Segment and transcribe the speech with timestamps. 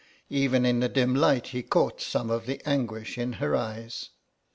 [0.31, 4.09] Even in the dim light he caught some of the anguish in her eyes.